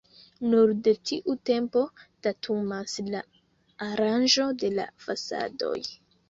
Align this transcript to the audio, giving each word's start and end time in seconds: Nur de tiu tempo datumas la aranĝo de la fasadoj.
Nur 0.51 0.69
de 0.85 0.93
tiu 1.09 1.35
tempo 1.49 1.83
datumas 2.27 2.95
la 3.11 3.21
aranĝo 3.89 4.49
de 4.65 4.73
la 4.81 4.89
fasadoj. 5.07 5.77